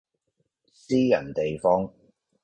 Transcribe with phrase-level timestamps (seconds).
[0.71, 1.93] 私人地方